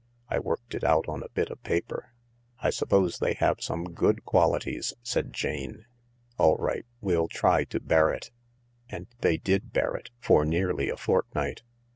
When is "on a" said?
1.07-1.29